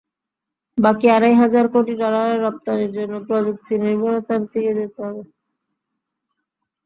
[0.77, 5.23] বাকি আড়াই হাজার কোটি ডলারের রপ্তানির জন্য প্রযুক্তিনির্ভরতার দিকে যেতে হবে।